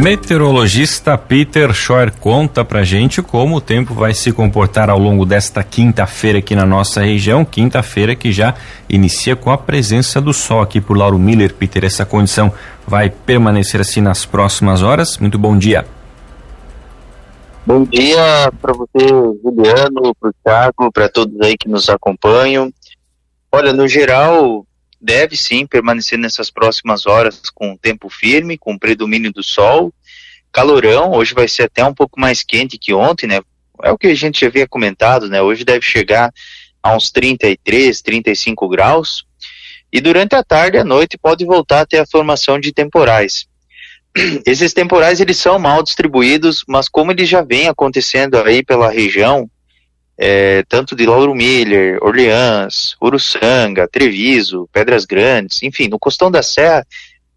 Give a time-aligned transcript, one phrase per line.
[0.00, 5.64] Meteorologista Peter Schor conta pra gente como o tempo vai se comportar ao longo desta
[5.64, 7.44] quinta-feira aqui na nossa região.
[7.44, 8.54] Quinta-feira que já
[8.88, 11.52] inicia com a presença do sol aqui por Lauro Miller.
[11.52, 12.52] Peter, essa condição
[12.86, 15.18] vai permanecer assim nas próximas horas?
[15.18, 15.84] Muito bom dia.
[17.66, 19.04] Bom dia para você,
[19.42, 22.72] Juliano, para o Thiago, para todos aí que nos acompanham.
[23.50, 24.64] Olha, no geral,
[25.00, 29.92] deve sim permanecer nessas próximas horas com tempo firme, com predomínio do sol,
[30.52, 33.40] calorão, hoje vai ser até um pouco mais quente que ontem, né?
[33.82, 35.40] É o que a gente já havia comentado, né?
[35.40, 36.32] Hoje deve chegar
[36.82, 39.24] a uns 33, 35 graus.
[39.92, 43.46] E durante a tarde e a noite pode voltar a ter a formação de temporais.
[44.44, 49.48] Esses temporais eles são mal distribuídos, mas como eles já vêm acontecendo aí pela região,
[50.18, 56.84] é, tanto de Lauro Miller, Orleans, Uruçanga, Treviso, Pedras Grandes, enfim, no Costão da Serra,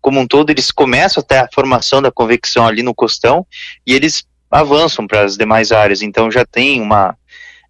[0.01, 3.45] como um todo, eles começam até a formação da convecção ali no costão
[3.85, 7.15] e eles avançam para as demais áreas, então já tem uma,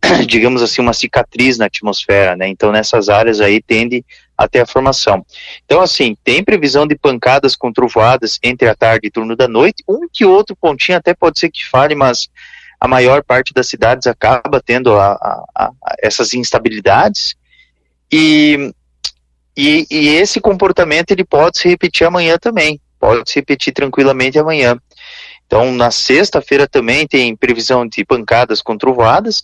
[0.25, 2.47] digamos assim, uma cicatriz na atmosfera, né?
[2.47, 4.03] Então nessas áreas aí tende
[4.37, 5.25] até a formação.
[5.65, 9.83] Então assim, tem previsão de pancadas com trovoadas entre a tarde e turno da noite,
[9.87, 12.29] um que outro pontinho até pode ser que fale, mas
[12.81, 17.35] a maior parte das cidades acaba tendo a, a, a essas instabilidades.
[18.11, 18.73] E,
[19.55, 24.75] e, e, esse comportamento ele pode se repetir amanhã também, pode se repetir tranquilamente amanhã.
[25.45, 29.43] Então, na sexta-feira também tem previsão de pancadas com trovoadas,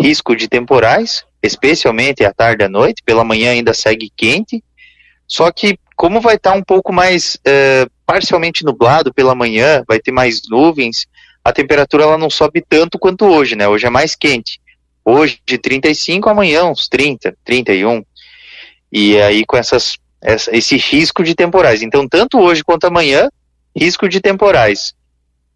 [0.00, 4.62] risco de temporais, especialmente à tarde e à noite, pela manhã ainda segue quente,
[5.28, 10.10] só que como vai estar um pouco mais uh, parcialmente nublado pela manhã, vai ter
[10.10, 11.06] mais nuvens,
[11.44, 13.66] a temperatura ela não sobe tanto quanto hoje, né?
[13.66, 14.60] Hoje é mais quente.
[15.04, 18.04] Hoje de 35, amanhã uns 30, 31.
[18.92, 21.82] E aí com essas, essa, esse risco de temporais.
[21.82, 23.28] Então, tanto hoje quanto amanhã,
[23.76, 24.94] risco de temporais.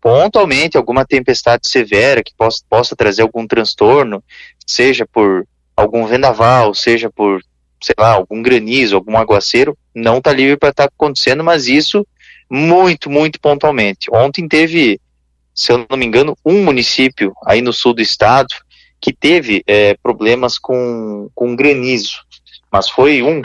[0.00, 4.22] Pontualmente, alguma tempestade severa que possa, possa trazer algum transtorno,
[4.66, 5.46] seja por
[5.76, 7.40] algum vendaval, seja por,
[7.80, 12.06] sei lá, algum granizo, algum aguaceiro, não está livre para estar tá acontecendo, mas isso
[12.50, 14.08] muito, muito pontualmente.
[14.12, 15.00] Ontem teve
[15.56, 18.54] se eu não me engano, um município aí no sul do estado
[19.00, 22.20] que teve é, problemas com, com granizo,
[22.70, 23.40] mas foi um.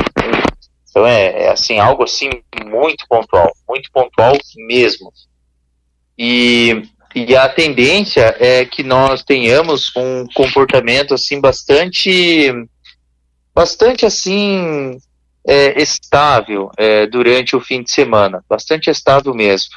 [0.90, 2.30] Então é, é, assim algo assim
[2.66, 5.14] muito pontual, muito pontual mesmo.
[6.18, 6.84] E,
[7.16, 12.52] e a tendência é que nós tenhamos um comportamento assim bastante,
[13.56, 14.98] bastante assim
[15.48, 19.76] é, estável é, durante o fim de semana, bastante estável mesmo.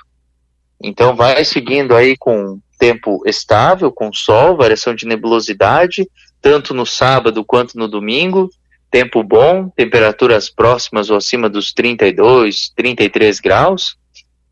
[0.86, 6.06] Então vai seguindo aí com tempo estável, com sol, variação de nebulosidade,
[6.42, 8.50] tanto no sábado quanto no domingo,
[8.90, 13.96] tempo bom, temperaturas próximas ou acima dos 32, 33 graus,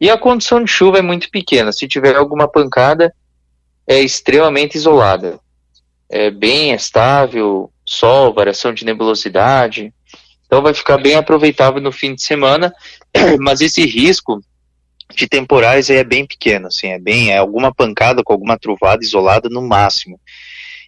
[0.00, 1.71] e a condição de chuva é muito pequena.
[1.71, 3.15] Se tiver alguma pancada,
[3.87, 5.38] é extremamente isolada.
[6.09, 9.92] É bem estável, sol, variação de nebulosidade.
[10.47, 12.72] Então vai ficar bem aproveitável no fim de semana,
[13.38, 14.42] mas esse risco
[15.17, 19.49] de temporais é bem pequeno, assim, é bem, é alguma pancada com alguma trovada isolada
[19.49, 20.19] no máximo.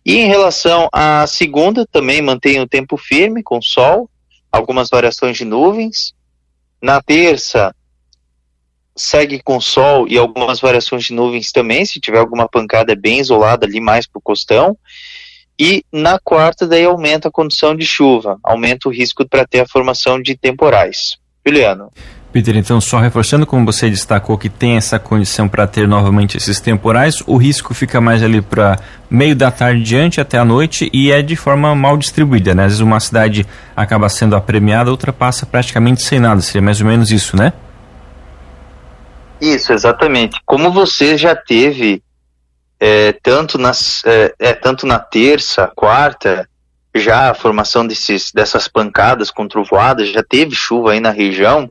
[0.04, 4.10] E em relação à segunda, também mantém o tempo firme, com sol,
[4.52, 6.14] algumas variações de nuvens.
[6.80, 7.74] Na terça,
[8.94, 13.18] segue com sol e algumas variações de nuvens também, se tiver alguma pancada é bem
[13.18, 14.76] isolada ali mais para o costão.
[15.58, 19.68] E na quarta, daí aumenta a condição de chuva, aumenta o risco para ter a
[19.68, 21.16] formação de temporais.
[21.46, 21.92] Juliano.
[22.34, 26.58] Peter, então, só reforçando, como você destacou, que tem essa condição para ter novamente esses
[26.58, 28.76] temporais, o risco fica mais ali para
[29.08, 32.64] meio da tarde diante até a noite e é de forma mal distribuída, né?
[32.64, 33.46] Às vezes uma cidade
[33.76, 37.52] acaba sendo apremiada, outra passa praticamente sem nada, seria mais ou menos isso, né?
[39.40, 40.36] Isso, exatamente.
[40.44, 42.02] Como você já teve
[42.80, 46.48] é, tanto, nas, é, é, tanto na terça, quarta,
[46.92, 51.70] já a formação desses, dessas pancadas com trovoadas, já teve chuva aí na região,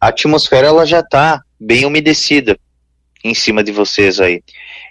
[0.00, 2.58] a atmosfera ela já está bem umedecida
[3.24, 4.42] em cima de vocês aí.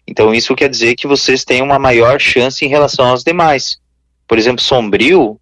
[0.07, 3.79] Então isso quer dizer que vocês têm uma maior chance em relação aos demais.
[4.27, 5.39] Por exemplo, Sombrio,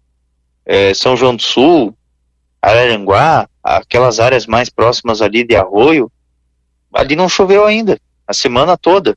[0.64, 1.96] é, São João do Sul,
[2.62, 6.10] Araranguá, aquelas áreas mais próximas ali de Arroio,
[6.92, 9.16] ali não choveu ainda, a semana toda.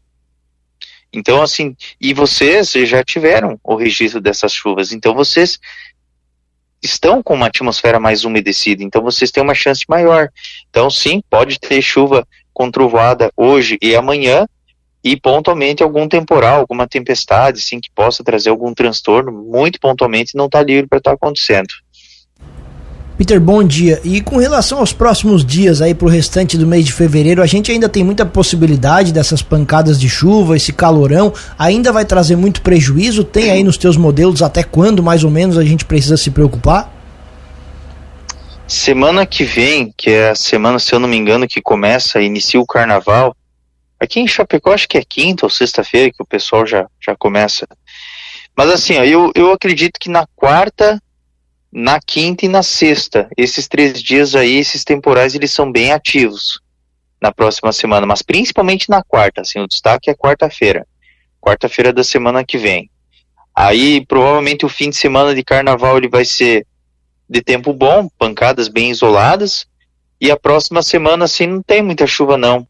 [1.12, 5.60] Então, assim, e vocês já tiveram o registro dessas chuvas, então vocês
[6.81, 10.30] estão com uma atmosfera mais umedecida, então vocês têm uma chance maior.
[10.70, 12.70] Então, sim, pode ter chuva com
[13.38, 14.46] hoje e amanhã,
[15.04, 20.48] e pontualmente algum temporal, alguma tempestade, sim, que possa trazer algum transtorno, muito pontualmente não
[20.48, 21.70] está livre para estar tá acontecendo.
[23.19, 24.00] Peter, bom dia.
[24.01, 27.45] E com relação aos próximos dias aí para o restante do mês de fevereiro, a
[27.45, 32.62] gente ainda tem muita possibilidade dessas pancadas de chuva, esse calorão, ainda vai trazer muito
[32.62, 33.25] prejuízo?
[33.25, 36.94] Tem aí nos teus modelos até quando mais ou menos a gente precisa se preocupar?
[38.66, 42.62] Semana que vem, que é a semana, se eu não me engano, que começa, inicia
[42.62, 43.36] o carnaval.
[44.00, 47.68] Aqui em Chapecó, acho que é quinta ou sexta-feira que o pessoal já, já começa.
[48.56, 51.01] Mas assim, ó, eu, eu acredito que na quarta
[51.71, 53.30] na quinta e na sexta.
[53.38, 56.60] Esses três dias aí, esses temporais, eles são bem ativos
[57.21, 60.88] na próxima semana, mas principalmente na quarta, assim, o destaque é quarta-feira.
[61.42, 62.89] Quarta-feira da semana que vem.
[63.54, 66.66] Aí, provavelmente, o fim de semana de carnaval ele vai ser
[67.30, 69.68] de tempo bom, pancadas bem isoladas,
[70.19, 72.68] e a próxima semana, assim, não tem muita chuva, não.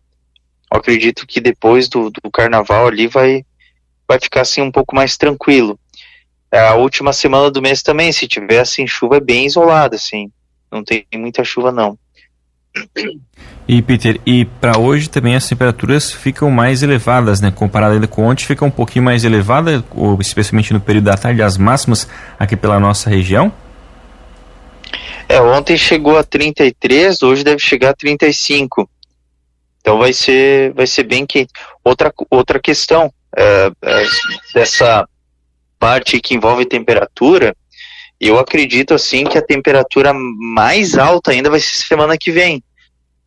[0.72, 3.44] Eu acredito que depois do, do carnaval ali vai,
[4.08, 5.80] vai ficar, assim, um pouco mais tranquilo.
[6.52, 10.32] É, a última semana do mês também, se tiver assim, chuva é bem isolada, assim.
[10.72, 11.98] Não tem muita chuva não.
[13.68, 17.52] E Peter, e para hoje também as temperaturas ficam mais elevadas, né?
[17.52, 21.42] Comparado ainda com ontem, fica um pouquinho mais elevada, ou especialmente no período da tarde,
[21.42, 22.08] as máximas
[22.38, 23.52] aqui pela nossa região?
[25.28, 28.90] É, ontem chegou a 33, hoje deve chegar a 35.
[29.80, 31.52] Então vai ser, vai ser bem quente.
[31.84, 34.04] Outra, outra questão é, é,
[34.54, 35.08] dessa
[35.80, 37.56] parte que envolve temperatura,
[38.20, 42.62] eu acredito assim que a temperatura mais alta ainda vai ser semana que vem,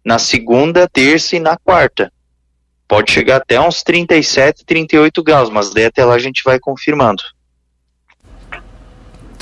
[0.04, 2.12] na segunda, terça e na quarta.
[2.87, 7.22] Pode chegar até uns 37, 38 graus, mas daí até lá a gente vai confirmando.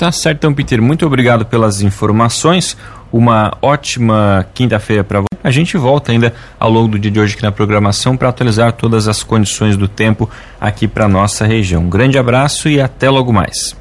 [0.01, 0.81] Tá certo, então, Peter.
[0.81, 2.75] Muito obrigado pelas informações.
[3.13, 5.27] Uma ótima quinta-feira para você.
[5.43, 8.73] A gente volta ainda ao longo do dia de hoje aqui na programação para atualizar
[8.73, 10.27] todas as condições do tempo
[10.59, 11.83] aqui para nossa região.
[11.83, 13.77] Um grande abraço e até logo mais.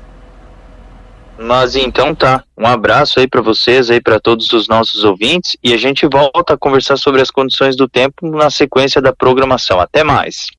[1.38, 2.44] Mas então tá.
[2.54, 6.52] Um abraço aí para vocês, aí para todos os nossos ouvintes e a gente volta
[6.52, 9.80] a conversar sobre as condições do tempo na sequência da programação.
[9.80, 10.48] Até mais.